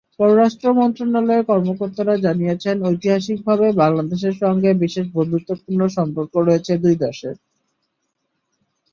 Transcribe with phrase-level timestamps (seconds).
[0.19, 7.35] পররাষ্ট্র মন্ত্রণালয়ের কর্মকর্তারা জানিয়েছেন, ঐতিহাসিকভাবে বাংলাদেশের সঙ্গে বিশেষ বন্ধুত্বপূর্ণ সম্পর্ক রয়েছে দুই দেশের।